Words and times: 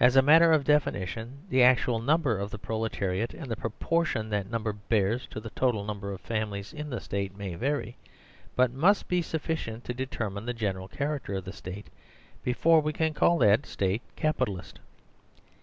As 0.00 0.16
a 0.16 0.22
matter 0.22 0.52
of 0.54 0.64
definition, 0.64 1.40
the 1.50 1.62
actual 1.62 2.00
number 2.00 2.38
oftheproletariatandtheproportion 2.40 4.30
that 4.30 4.50
number 4.50 4.72
bears 4.72 5.26
to 5.26 5.38
the 5.38 5.50
total 5.50 5.84
number 5.84 6.12
of 6.14 6.22
families 6.22 6.72
in 6.72 6.88
the 6.88 6.98
State 6.98 7.36
may 7.36 7.54
vary, 7.56 7.98
but 8.56 8.72
must 8.72 9.06
be 9.06 9.20
sufficient 9.20 9.84
to 9.84 9.92
determine 9.92 10.46
the 10.46 10.54
general 10.54 10.88
char 10.88 11.20
acter 11.20 11.36
of 11.36 11.44
the 11.44 11.52
State 11.52 11.88
before 12.42 12.80
we 12.80 12.94
can 12.94 13.12
call 13.12 13.36
that 13.36 13.66
State 13.66 14.00
Capi 14.16 14.46
talist. 14.46 14.78